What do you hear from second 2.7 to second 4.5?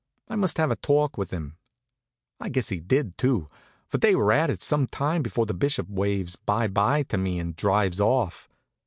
did, too; for they were at